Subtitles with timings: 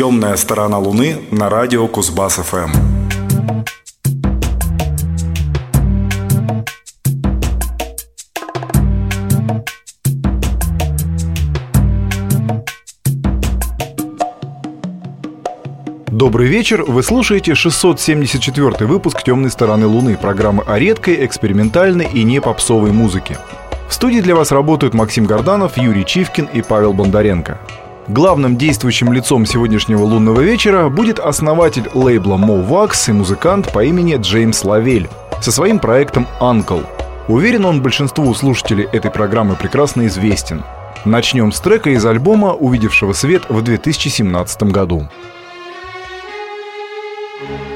[0.00, 2.70] Темная сторона Луны на радио Кузбасс ФМ.
[16.06, 22.40] Добрый вечер, вы слушаете 674 выпуск «Темной стороны Луны» программы о редкой, экспериментальной и не
[22.40, 23.36] попсовой музыке.
[23.90, 27.58] В студии для вас работают Максим Горданов, Юрий Чивкин и Павел Бондаренко.
[28.12, 34.64] Главным действующим лицом сегодняшнего лунного вечера будет основатель лейбла Movax и музыкант по имени Джеймс
[34.64, 35.08] Лавель
[35.40, 36.84] со своим проектом Uncle.
[37.28, 40.64] Уверен, он большинству слушателей этой программы прекрасно известен.
[41.04, 45.08] Начнем с трека из альбома, увидевшего свет в 2017 году.
[47.40, 47.69] Children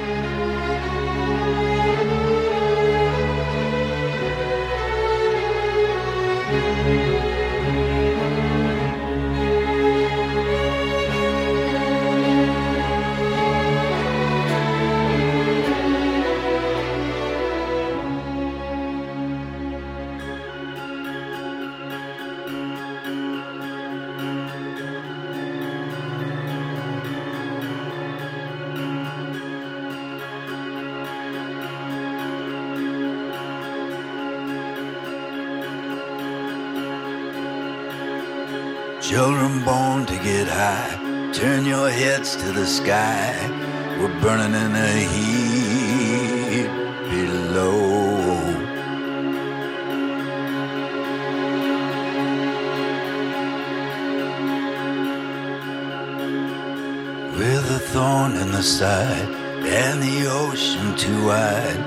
[57.37, 59.29] With a thorn in the side,
[59.67, 61.81] and the ocean too wide,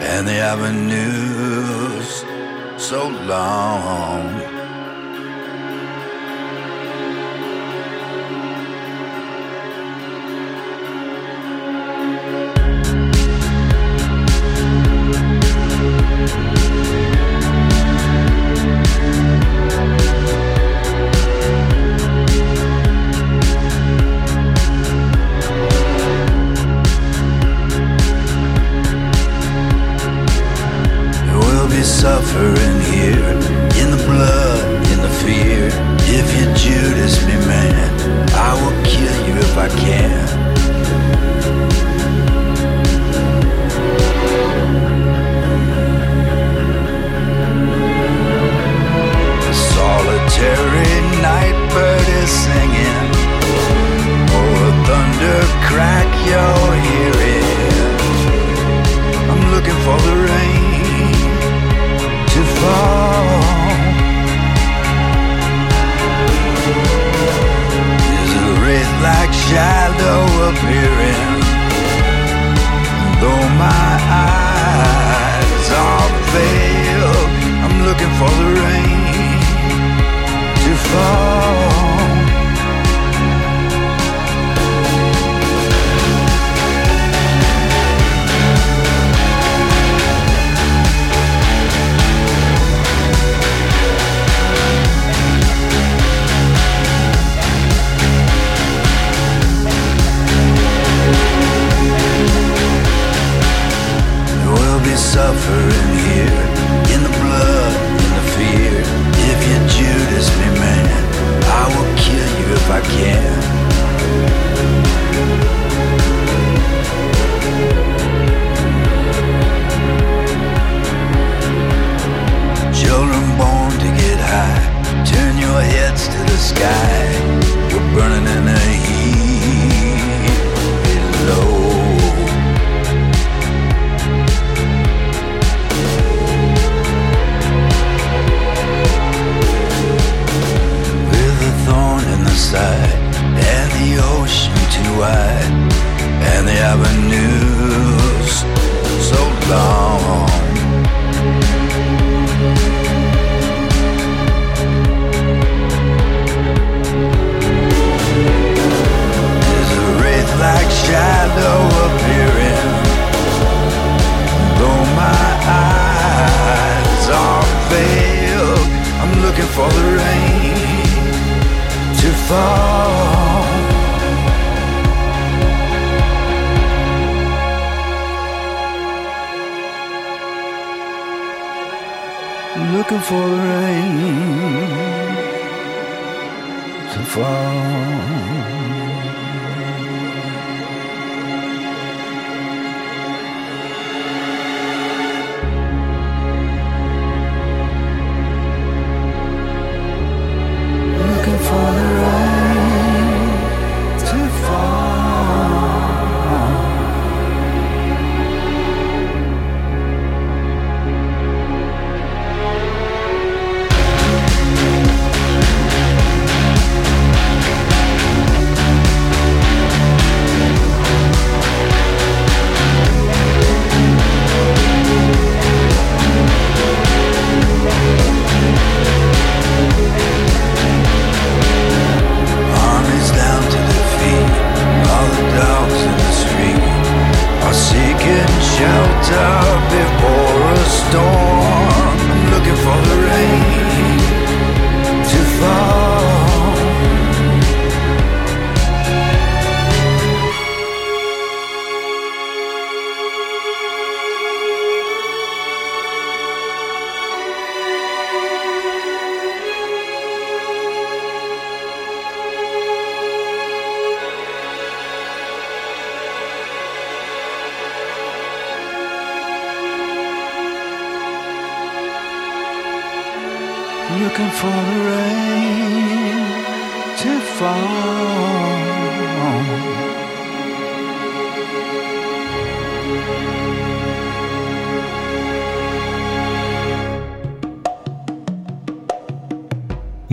[0.00, 2.24] and the avenues
[2.80, 4.55] so long.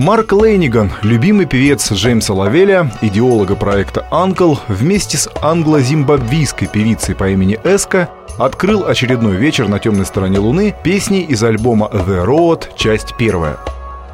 [0.04, 7.58] Марк Лейниган, любимый певец Джеймса Лавеля, идеолога проекта «Анкл», вместе с англо-зимбабвийской певицей по имени
[7.64, 13.56] Эска открыл очередной вечер на темной стороне Луны песни из альбома «The Road», часть первая.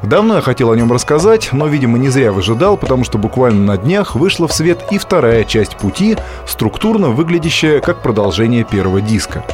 [0.04, 3.76] Давно я хотел о нем рассказать, но, видимо, не зря выжидал, потому что буквально на
[3.76, 6.16] днях вышла в свет и вторая часть пути,
[6.46, 9.44] структурно выглядящая как продолжение первого диска.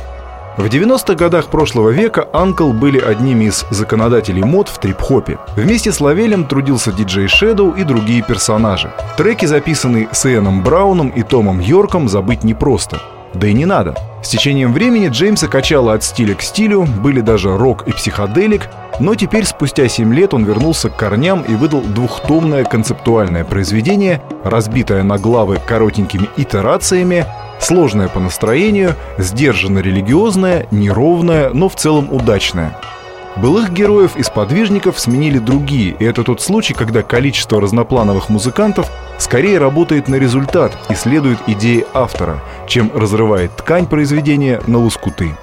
[0.56, 5.38] В 90-х годах прошлого века Анкл были одними из законодателей мод в трип-хопе.
[5.54, 8.90] Вместе с Лавелем трудился диджей Shadow и другие персонажи.
[9.18, 13.02] Треки, записанные с Иэном Брауном и Томом Йорком, забыть непросто.
[13.34, 13.96] Да и не надо.
[14.26, 18.68] С течением времени Джеймса качало от стиля к стилю, были даже рок и психоделик,
[18.98, 25.04] но теперь, спустя 7 лет, он вернулся к корням и выдал двухтомное концептуальное произведение, разбитое
[25.04, 27.24] на главы коротенькими итерациями,
[27.60, 32.76] Сложное по настроению, сдержанно религиозное, неровное, но в целом удачное.
[33.36, 39.58] Былых героев и сподвижников сменили другие, и это тот случай, когда количество разноплановых музыкантов скорее
[39.58, 45.36] работает на результат и следует идее автора, чем разрывает ткань произведения на лоскуты.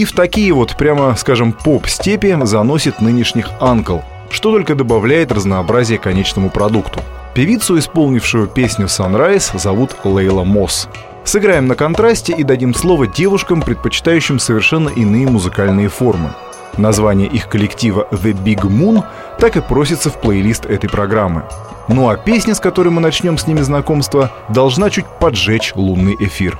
[0.00, 3.98] И в такие вот, прямо скажем, поп-степи заносит нынешних Анкл,
[4.30, 7.00] что только добавляет разнообразие конечному продукту.
[7.34, 10.88] Певицу, исполнившую песню «Sunrise», зовут Лейла Мосс.
[11.24, 16.30] Сыграем на контрасте и дадим слово девушкам, предпочитающим совершенно иные музыкальные формы.
[16.78, 19.04] Название их коллектива The Big Moon
[19.38, 21.42] так и просится в плейлист этой программы.
[21.88, 26.58] Ну а песня, с которой мы начнем с ними знакомство, должна чуть поджечь лунный эфир.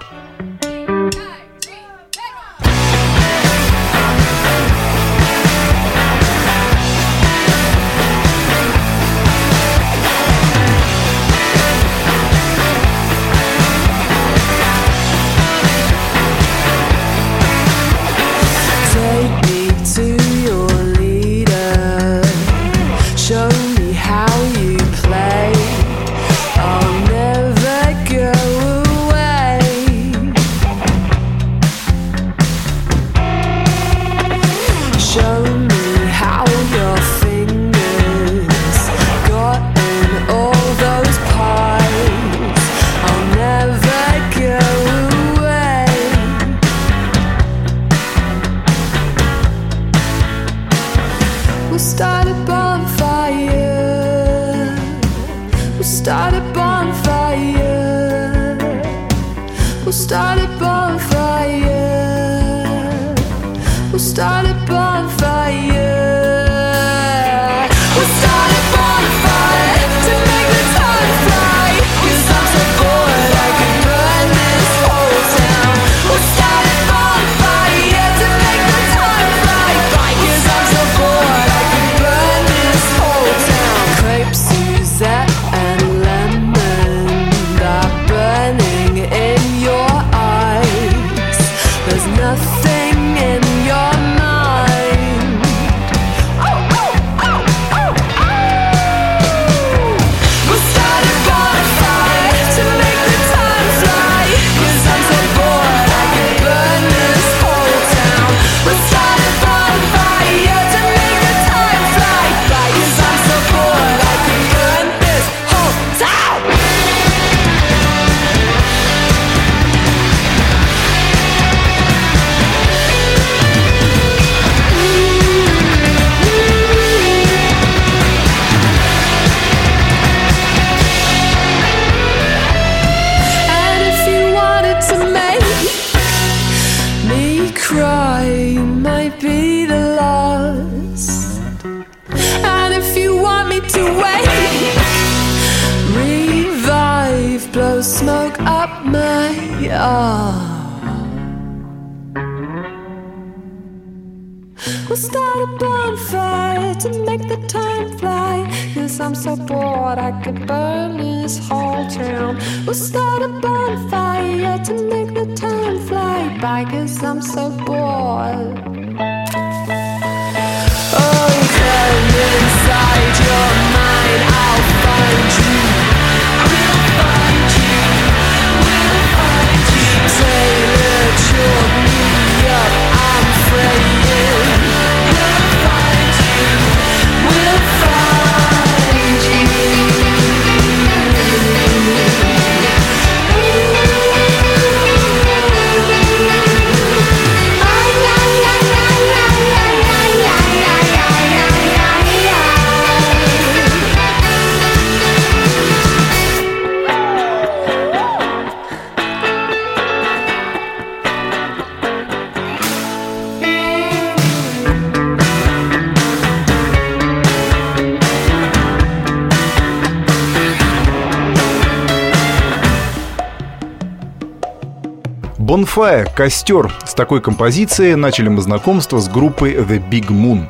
[225.51, 226.73] Bonfire, костер.
[226.85, 230.47] С такой композицией начали мы знакомство с группой The Big Moon.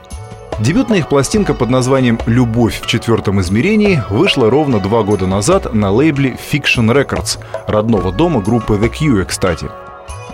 [0.60, 5.90] Дебютная их пластинка под названием «Любовь в четвертом измерении» вышла ровно два года назад на
[5.90, 9.70] лейбле Fiction Records, родного дома группы The Cure, кстати.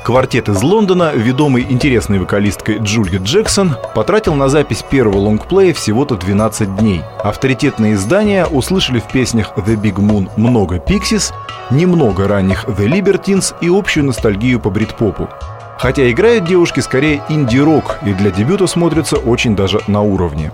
[0.06, 6.76] Квартет из Лондона, ведомый интересной вокалисткой Джулия Джексон, потратил на запись первого лонгплея всего-то 12
[6.76, 7.02] дней.
[7.24, 11.32] Авторитетные издания услышали в песнях The Big Moon много Pixies,
[11.72, 15.28] немного ранних The Libertines и общую ностальгию по брит-попу.
[15.76, 20.52] Хотя играют девушки скорее инди-рок и для дебюта смотрятся очень даже на уровне.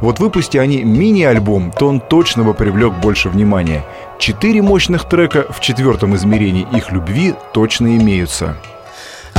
[0.00, 3.84] Вот выпусти они мини-альбом, то он точно бы привлек больше внимания.
[4.18, 8.56] Четыре мощных трека в четвертом измерении их любви точно имеются.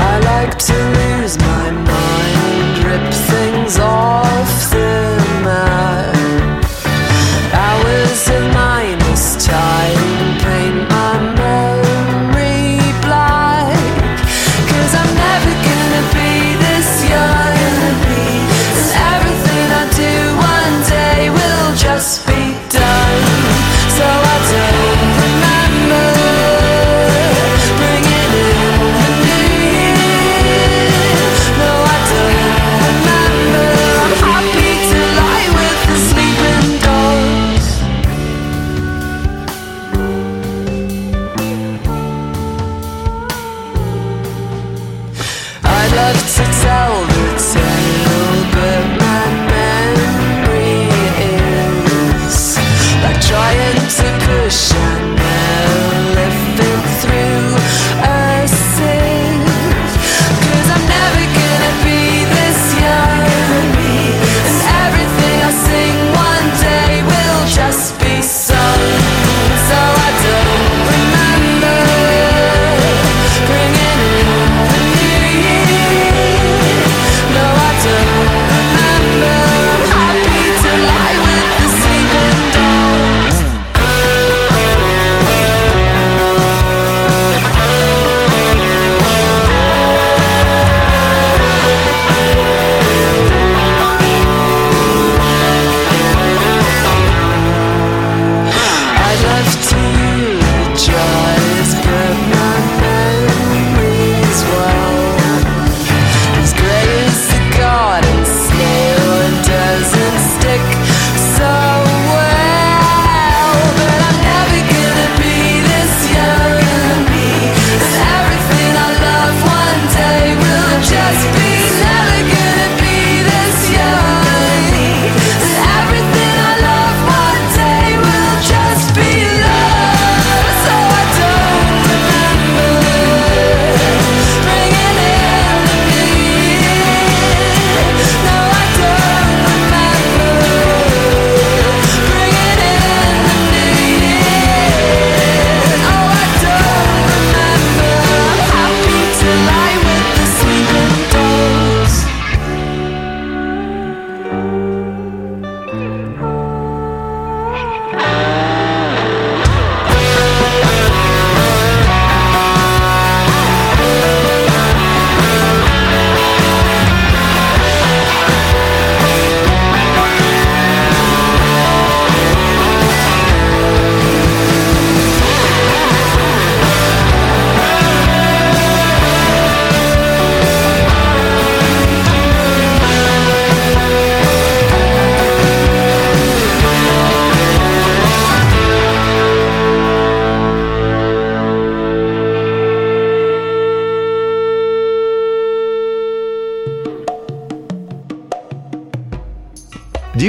[0.09, 2.83] I like to lose my mind,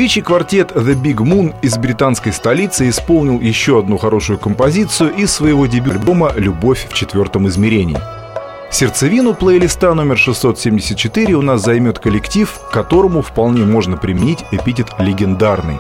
[0.09, 5.67] Девичий квартет The Big Moon из британской столицы исполнил еще одну хорошую композицию из своего
[5.67, 7.99] дебют-альбома «Любовь в четвертом измерении».
[8.71, 15.77] Сердцевину плейлиста номер 674 у нас займет коллектив, которому вполне можно применить эпитет «легендарный».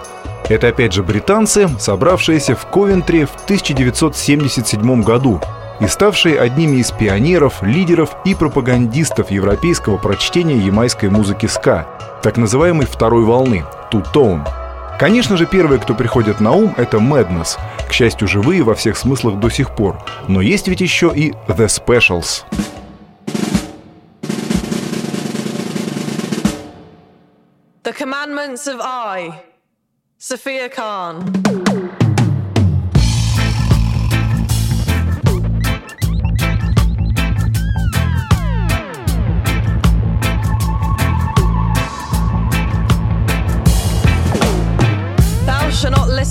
[0.51, 5.41] Это опять же британцы, собравшиеся в Ковентре в 1977 году
[5.81, 11.87] и ставшие одними из пионеров, лидеров и пропагандистов европейского прочтения ямайской музыки ска,
[12.23, 14.47] так называемой второй волны– Two Tone.
[14.99, 19.39] Конечно же, первые, кто приходит на ум, это Madness, к счастью, живые во всех смыслах
[19.39, 20.03] до сих пор.
[20.27, 22.43] Но есть ведь еще и The Specials.
[27.85, 29.33] The Commandments of I,
[30.19, 31.58] Sophia Khan.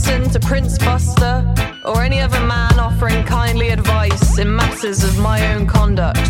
[0.08, 5.54] Listen to Prince Buster or any other man offering kindly advice in matters of my
[5.54, 6.30] own conduct.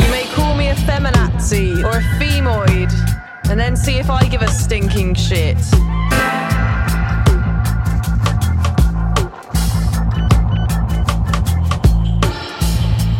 [0.00, 2.92] You may call me a feminazi or a femoid,
[3.50, 5.58] and then see if I give a stinking shit.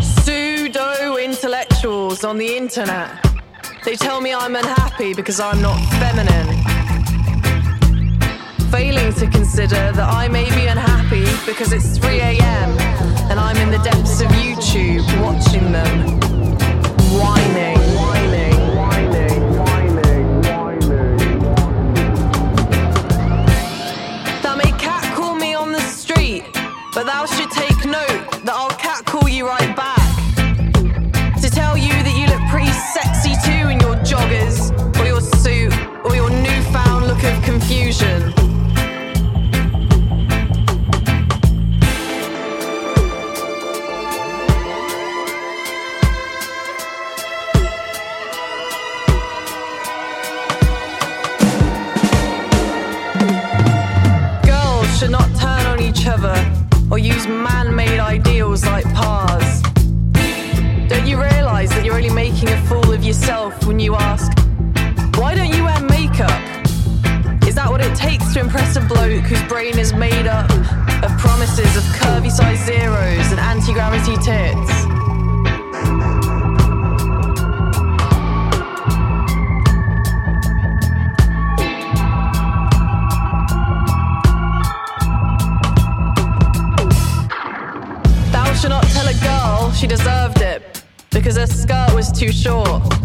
[0.00, 3.23] Pseudo intellectuals on the internet
[3.84, 6.56] they tell me I'm unhappy because I'm not feminine.
[8.70, 12.70] Failing to consider that I may be unhappy because it's 3 a.m.
[13.30, 16.18] and I'm in the depths of YouTube watching them,
[17.20, 18.23] whining.
[37.66, 38.20] confusion.
[54.42, 56.34] Girls should not turn on each other
[56.90, 59.62] or use man made ideals like pars.
[60.88, 64.33] Don't you realize that you're only making a fool of yourself when you ask
[68.88, 70.50] bloke whose brain is made up
[71.02, 74.70] of promises of curvy size zeros and anti gravity tits.
[88.32, 93.03] Thou shalt not tell a girl she deserved it because her skirt was too short.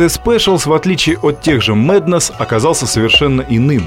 [0.00, 3.82] The Specials, в отличие от тех же Madness, оказался совершенно иным.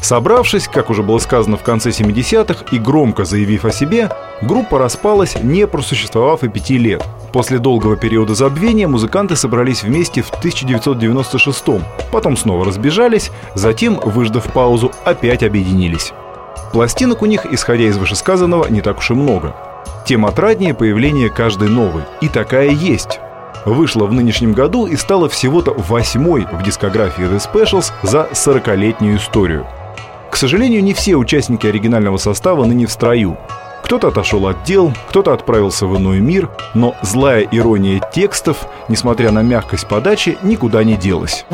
[0.00, 4.08] Собравшись, как уже было сказано в конце 70-х, и громко заявив о себе,
[4.40, 7.04] группа распалась, не просуществовав и пяти лет.
[7.32, 11.64] После долгого периода забвения музыканты собрались вместе в 1996
[12.12, 16.12] потом снова разбежались, затем, выждав паузу, опять объединились.
[16.72, 19.56] Пластинок у них, исходя из вышесказанного, не так уж и много.
[20.06, 22.04] Тем отраднее появление каждой новой.
[22.20, 23.18] И такая есть.
[23.64, 29.66] Вышла в нынешнем году и стала всего-то восьмой в дискографии The Specials за 40-летнюю историю.
[30.30, 33.36] К сожалению, не все участники оригинального состава ныне в строю.
[33.82, 39.40] Кто-то отошел от дел, кто-то отправился в иной мир, но злая ирония текстов, несмотря на
[39.40, 41.46] мягкость подачи, никуда не делась.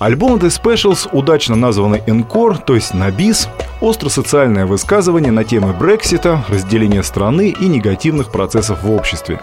[0.00, 3.50] Альбом The Specials, удачно названный Encore, то есть на бис,
[3.82, 9.42] остро-социальное высказывание на темы Брексита, разделения страны и негативных процессов в обществе.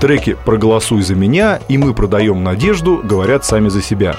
[0.00, 4.16] Треки «Проголосуй за меня» и «Мы продаем надежду» говорят сами за себя.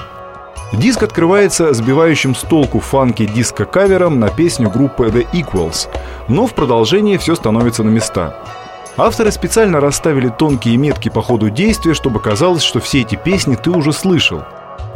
[0.72, 5.90] Диск открывается сбивающим с толку фанки диско-кавером на песню группы The Equals,
[6.26, 8.34] но в продолжении все становится на места.
[8.96, 13.68] Авторы специально расставили тонкие метки по ходу действия, чтобы казалось, что все эти песни ты
[13.68, 14.42] уже слышал.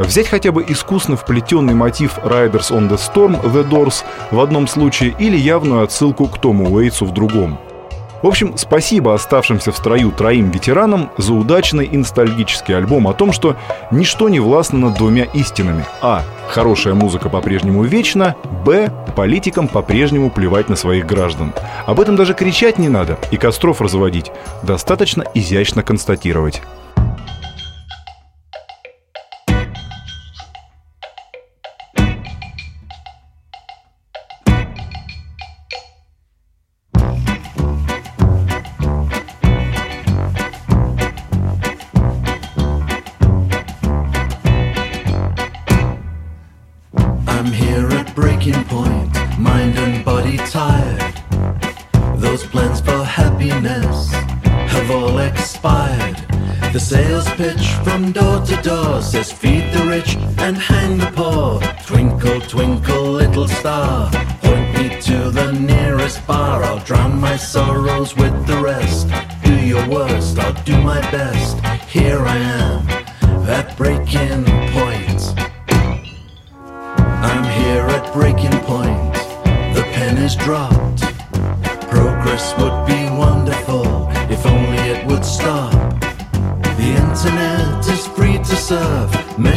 [0.01, 5.15] Взять хотя бы искусно вплетенный мотив Riders on the Storm The Doors в одном случае
[5.19, 7.59] или явную отсылку к Тому Уэйтсу в другом–
[8.23, 13.33] в общем, спасибо оставшимся в строю троим ветеранам за удачный и ностальгический альбом о том,
[13.33, 13.57] что
[13.91, 15.87] ничто не властно над двумя истинами.
[16.03, 16.23] А.
[16.49, 18.37] Хорошая музыка по-прежнему вечна.
[18.65, 18.93] Б.
[19.17, 21.55] Политикам по-прежнему плевать на своих граждан.
[21.87, 24.31] Об этом даже кричать не надо и костров разводить.
[24.63, 26.61] Достаточно изящно констатировать.
[60.41, 61.59] and hang the paw.
[61.87, 64.11] Twinkle, twinkle, little star.
[64.41, 66.65] Point me to the nearest bar.
[66.65, 69.09] I'll drown my sorrows with the rest.
[69.45, 71.59] Do your worst, I'll do my best.
[71.89, 72.89] Here I am,
[73.49, 74.50] at break in.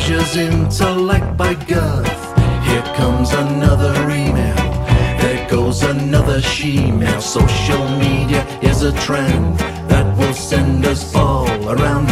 [0.04, 2.38] measures intellect by girth.
[2.66, 4.56] Here comes another email.
[5.22, 7.22] There goes another she-mail.
[7.22, 12.08] Social media is a trend that will send us all around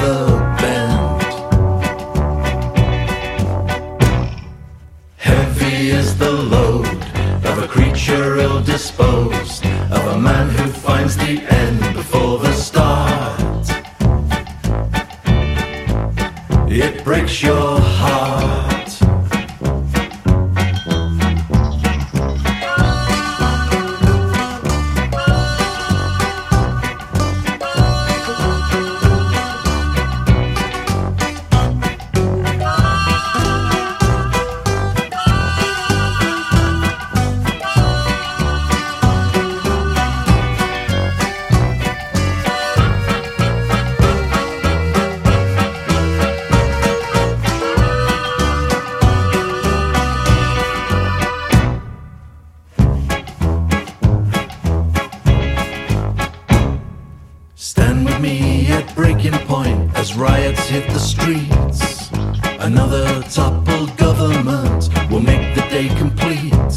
[62.74, 66.74] Another toppled government will make the day complete.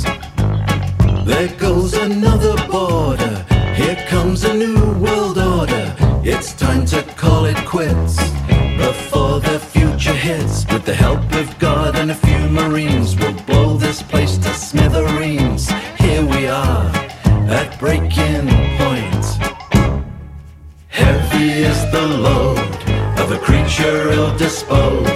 [1.24, 5.94] There goes another border, here comes a new world order.
[6.24, 8.16] It's time to call it quits
[8.76, 10.66] before the future hits.
[10.72, 15.70] With the help of God and a few Marines, we'll blow this place to smithereens.
[16.00, 16.90] Here we are
[17.46, 18.48] at breaking
[18.80, 19.24] point.
[20.88, 22.58] Heavy is the load
[23.20, 25.13] of a creature ill disposed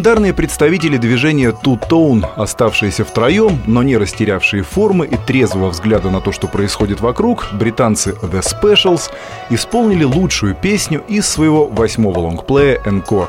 [0.00, 6.22] Легендарные представители движения Two Tone, оставшиеся втроем, но не растерявшие формы и трезвого взгляда на
[6.22, 9.10] то, что происходит вокруг, британцы The Specials
[9.50, 13.28] исполнили лучшую песню из своего восьмого лонгплея «Encore».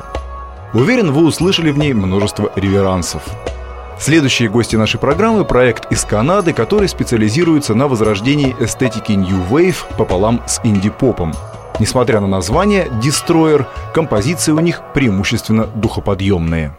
[0.74, 3.24] Уверен, вы услышали в ней множество реверансов.
[4.00, 10.42] Следующие гости нашей программы– проект из Канады, который специализируется на возрождении эстетики New Wave пополам
[10.48, 11.34] с инди-попом–
[11.80, 16.74] Несмотря на название «Destroyer», композиции у них преимущественно духоподъемные.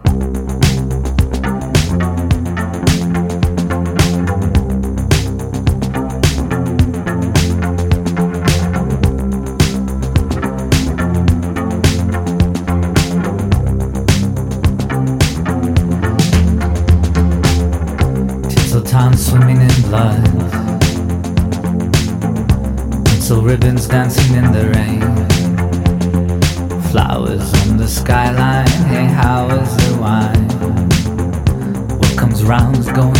[23.53, 24.51] ribbons dancing in
[28.03, 28.66] skyline.
[28.90, 30.48] Hey, how is the wine?
[31.98, 33.11] What comes round's going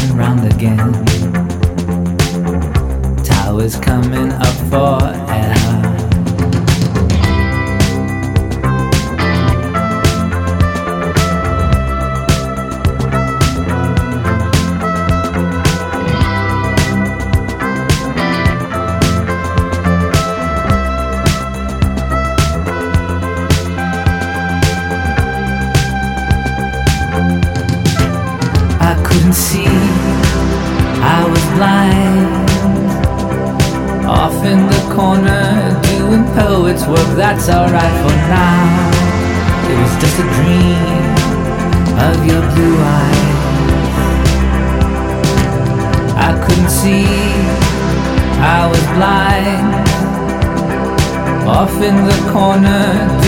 [51.47, 52.83] Off in the corner,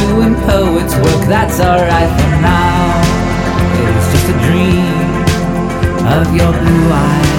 [0.07, 3.03] doing poet's work, that's alright for now.
[3.81, 5.05] It was just a dream
[6.07, 7.35] of your blue eyes.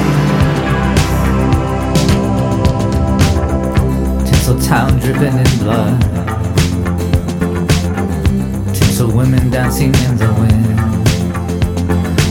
[4.67, 6.01] town dripping in blood.
[8.73, 10.65] Tinsel women dancing in the wind.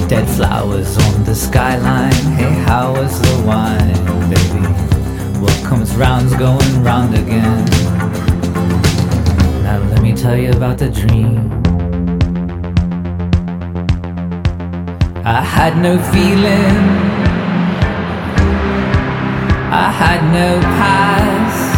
[0.09, 2.13] Dead flowers on the skyline.
[2.37, 3.95] Hey, how was the wine,
[4.29, 4.67] baby?
[5.41, 7.84] What comes round's going round again.
[9.83, 11.51] Let me tell you about the dream.
[15.25, 16.77] I had no feeling.
[19.73, 21.75] I had no past.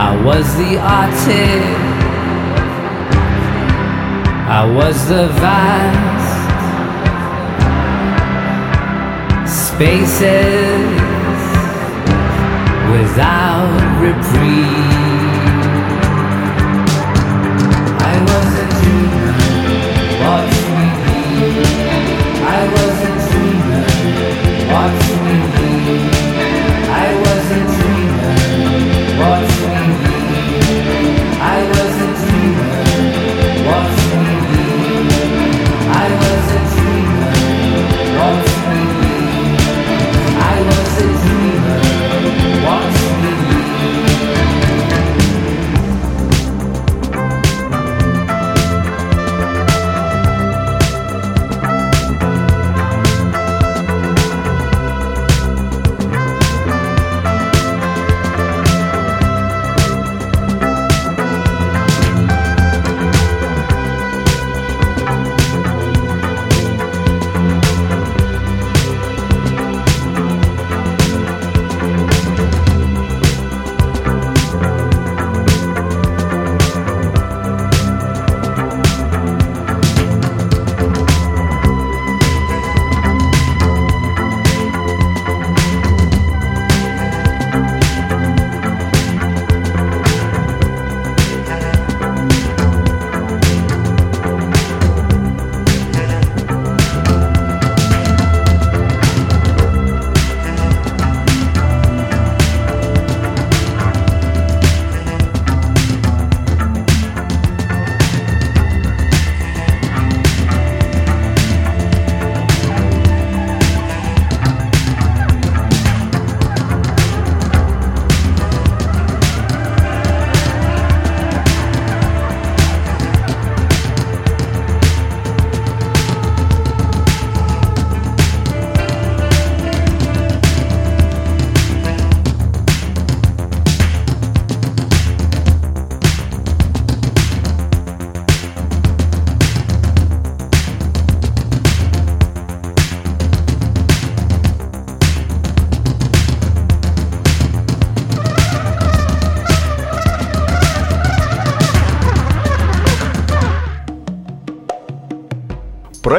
[0.00, 1.92] I was the artist.
[4.48, 6.32] I was the vast
[9.46, 11.02] spaces
[12.92, 14.91] without reprieve.
[22.72, 23.86] wasn't dreaming.
[24.72, 25.11] What's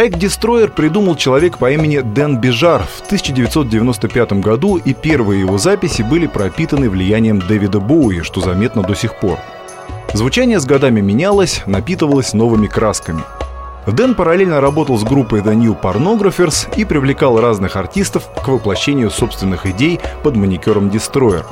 [0.04, 6.02] Проект Destroyer придумал человек по имени Дэн Бижар в 1995 году, и первые его записи
[6.02, 9.40] были пропитаны влиянием Дэвида Боуи, что заметно до сих пор.
[10.12, 13.24] Звучание с годами менялось, напитывалось новыми красками.
[13.88, 19.66] Дэн параллельно работал с группой The New Pornographers и привлекал разных артистов к воплощению собственных
[19.66, 21.46] идей под маникюром Destroyer.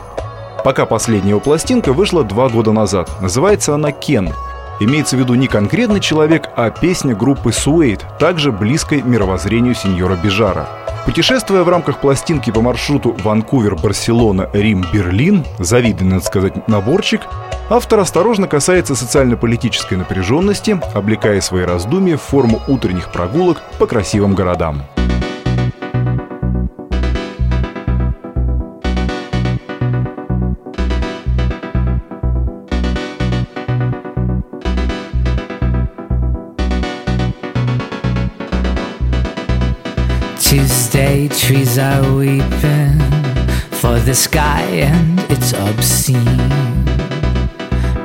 [0.65, 3.09] Пока последняя пластинка вышла два года назад.
[3.21, 4.33] Называется она «Кен»,
[4.81, 10.67] Имеется в виду не конкретный человек, а песня группы Суэйт, также близкой мировоззрению сеньора Бижара.
[11.05, 17.21] Путешествуя в рамках пластинки по маршруту Ванкувер, Барселона, Рим, Берлин, завидный, надо сказать, наборчик,
[17.69, 24.81] автор осторожно касается социально-политической напряженности, облекая свои раздумья в форму утренних прогулок по красивым городам.
[41.41, 42.99] Trees are weeping
[43.81, 46.23] for the sky and it's obscene.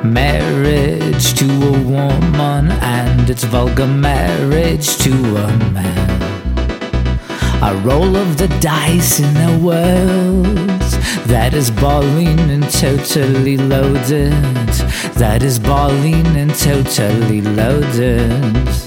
[0.03, 6.21] Marriage to a woman and it's vulgar marriage to a man.
[7.61, 10.45] A roll of the dice in a world
[11.27, 14.33] that is balling and totally loaded.
[15.13, 18.86] That is balling and totally loaded.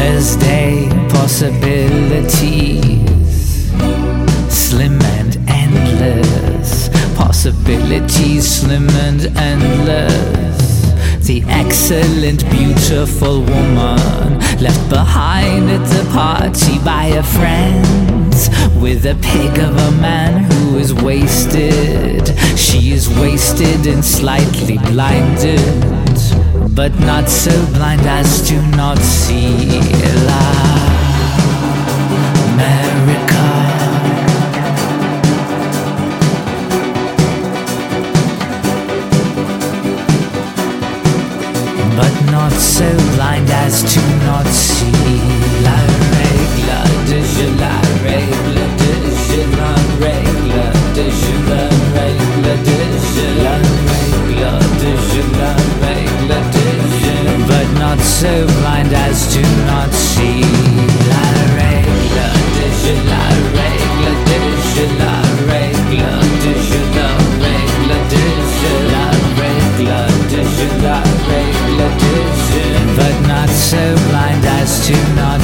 [0.00, 2.40] Thursday possibilities.
[4.48, 6.88] Slim and endless.
[7.14, 10.56] Possibilities slim and endless.
[11.26, 18.48] The excellent beautiful woman left behind at the party by her friends
[18.80, 22.26] with a pig of a man who is wasted.
[22.58, 25.99] She is wasted and slightly blinded
[26.74, 29.66] but not so blind as to not see
[30.26, 30.46] La
[32.52, 33.46] America.
[41.96, 45.20] But not so blind as to not see
[45.64, 45.78] La
[46.18, 48.92] regla de je la règle de
[49.26, 49.89] je
[57.90, 60.42] not so blind as to not see.
[61.10, 61.26] La
[61.58, 62.22] règle
[62.56, 63.24] de je la
[63.58, 64.38] règle de
[64.72, 65.16] je la
[65.50, 66.10] règle
[66.42, 67.10] de je la
[67.42, 68.22] règle de
[68.60, 69.06] je la
[69.40, 69.98] règle
[70.32, 70.98] de je la
[71.30, 72.14] règle de
[72.46, 72.62] je
[72.96, 75.39] But not so blind as to not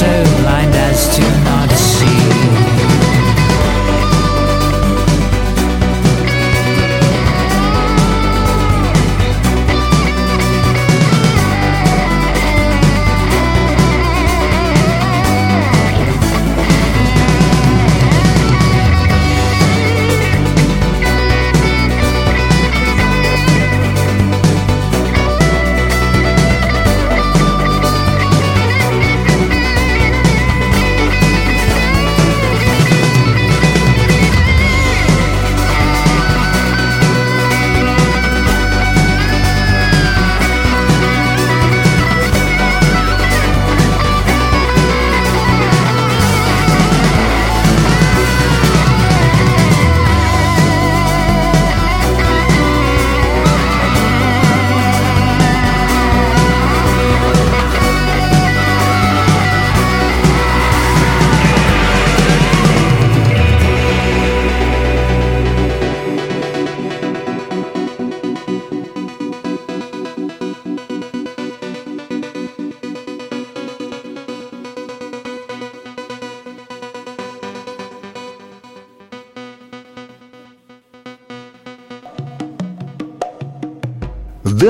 [0.00, 0.29] so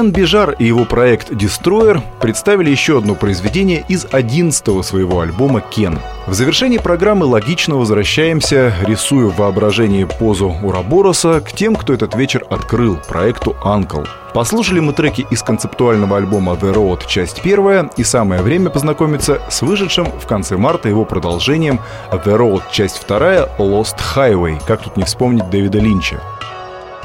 [0.01, 5.99] Дэн Бижар и его проект Destroyer представили еще одно произведение из 11 своего альбома «Кен».
[6.27, 12.47] В завершении программы логично возвращаемся, рисуя в воображении позу Урабороса, к тем, кто этот вечер
[12.49, 14.05] открыл, проекту «Анкл».
[14.33, 19.61] Послушали мы треки из концептуального альбома The Road, часть первая, и самое время познакомиться с
[19.61, 21.79] вышедшим в конце марта его продолжением
[22.11, 26.23] The Road, часть вторая, Lost Highway, как тут не вспомнить Дэвида Линча.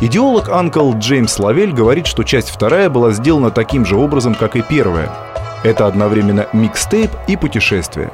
[0.01, 4.61] Идеолог Анкл Джеймс Лавель говорит, что часть вторая была сделана таким же образом, как и
[4.61, 5.09] первая.
[5.63, 8.11] Это одновременно микстейп и путешествие.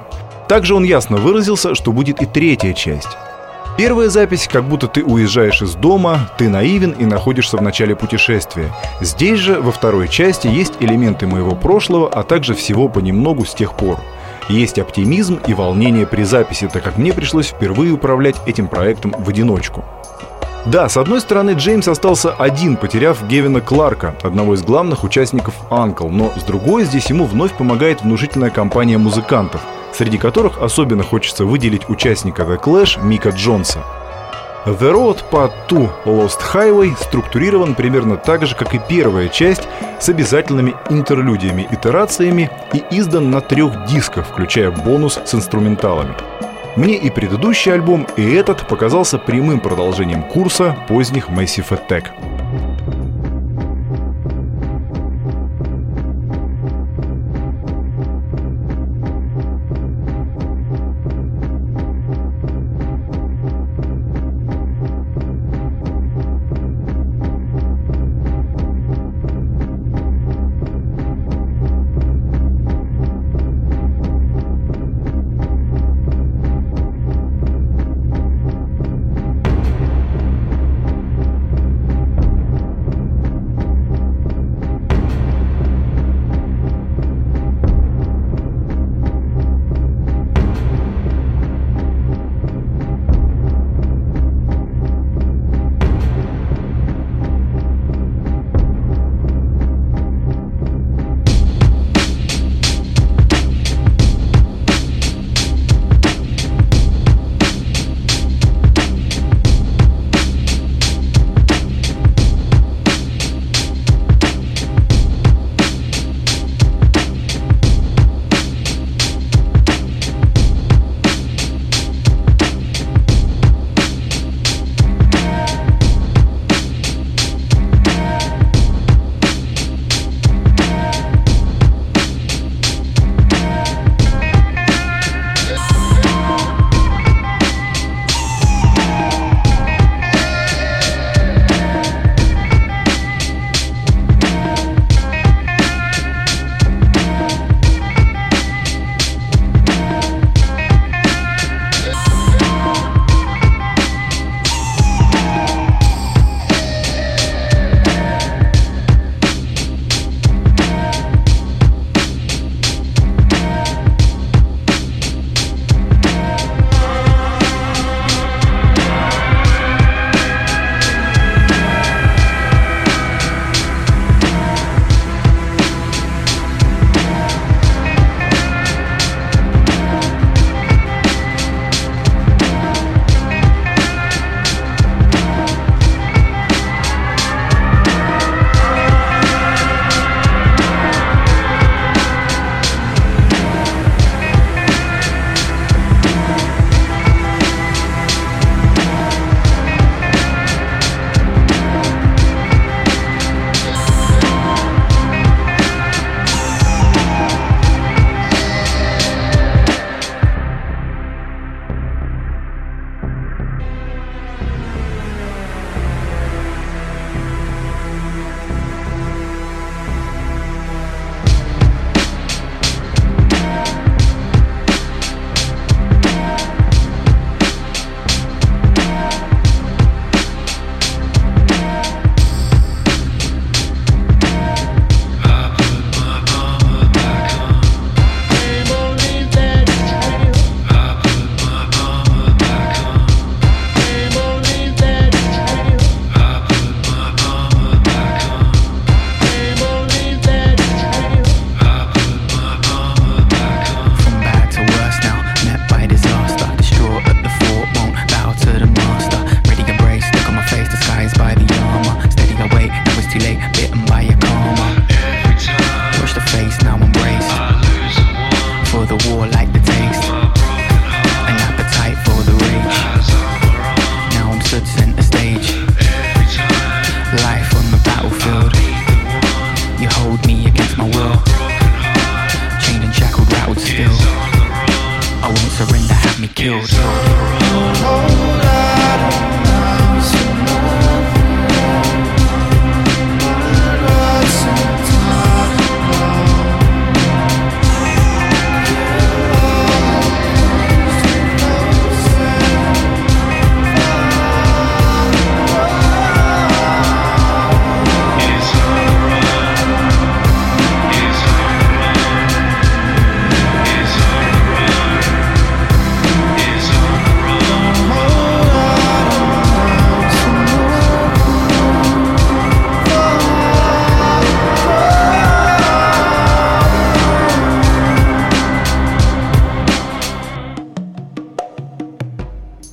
[0.47, 3.07] Также он ясно выразился, что будет и третья часть.
[3.77, 8.71] Первая запись, как будто ты уезжаешь из дома, ты наивен и находишься в начале путешествия.
[8.99, 13.73] Здесь же, во второй части, есть элементы моего прошлого, а также всего понемногу с тех
[13.73, 13.97] пор.
[14.49, 19.27] Есть оптимизм и волнение при записи, так как мне пришлось впервые управлять этим проектом в
[19.29, 19.83] одиночку.
[20.65, 26.07] Да, с одной стороны, Джеймс остался один, потеряв Гевина Кларка, одного из главных участников Анкл,
[26.07, 29.61] но с другой здесь ему вновь помогает внушительная компания музыкантов–
[29.93, 33.83] среди которых особенно хочется выделить участника The Clash Мика Джонса.
[34.65, 39.67] The Road Part 2 Lost Highway структурирован примерно так же, как и первая часть,
[39.99, 46.13] с обязательными интерлюдиями, итерациями и издан на трех дисках, включая бонус с инструменталами.
[46.75, 52.05] Мне и предыдущий альбом, и этот показался прямым продолжением курса поздних Massive Attack.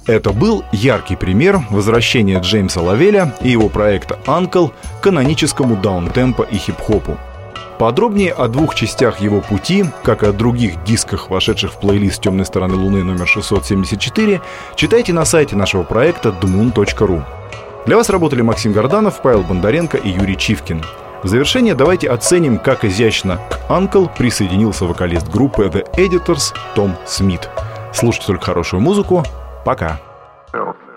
[0.09, 6.57] Это был яркий пример возвращения Джеймса Лавеля и его проекта «Анкл» к каноническому даунтемпо и
[6.57, 7.19] хип-хопу.
[7.79, 12.47] Подробнее о двух частях его пути, как и о других дисках, вошедших в плейлист «Темной
[12.47, 14.41] стороны Луны» номер 674,
[14.77, 17.23] читайте на сайте нашего проекта dmoon.ru.
[17.85, 20.83] Для вас работали Максим Горданов, Павел Бондаренко и Юрий Чивкин.
[21.23, 27.51] В завершение давайте оценим, как изящно к «Анкл» присоединился вокалист группы The Editors Том Смит.
[27.93, 29.23] Слушайте только хорошую музыку.
[29.69, 30.01] Пока.
[30.51, 30.88] This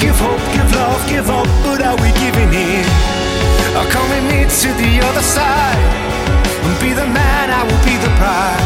[0.00, 2.84] Give hope, give love, give up, but are we giving in?
[3.90, 5.78] Come and meet to the other side.
[6.64, 8.62] And be the man, I will be the bride.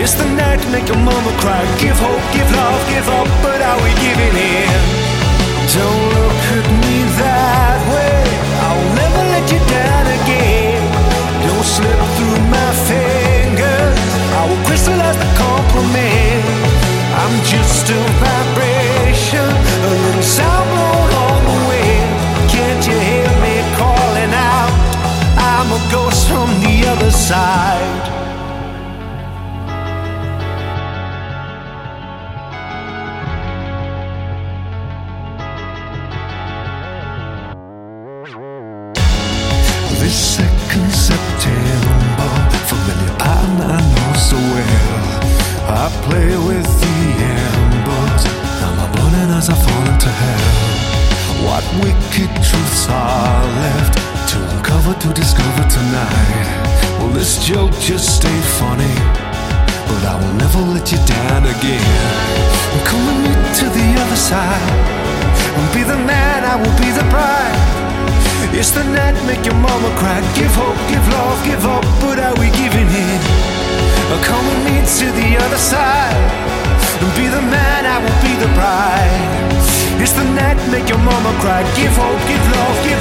[0.00, 1.62] It's the night make your mama cry.
[1.78, 4.72] Give hope, give love, give up, but are we giving in?
[5.74, 8.24] Don't look at me that way.
[8.66, 10.80] I'll never let you down again.
[11.44, 13.98] Don't slip through my fingers.
[14.38, 16.46] I will crystallize the compliment.
[17.20, 18.51] I'm just a vibration,
[27.32, 28.11] side.
[52.42, 53.94] Truths are left
[54.30, 56.98] to uncover, to discover tonight?
[56.98, 58.94] Well, this joke just ain't funny,
[59.88, 61.86] but I will never let you down again.
[62.84, 64.72] Come with me to the other side,
[65.56, 67.58] and be the man, I will be the bride.
[68.54, 70.20] It's the night make your mama cry.
[70.36, 73.20] Give hope, give love, give up, but are we giving in?
[74.22, 76.51] Come with me to the other side
[77.02, 79.50] and be the man, I will be the bride.
[79.98, 81.62] It's the night make your mama cry.
[81.74, 82.91] Give hope, give love, give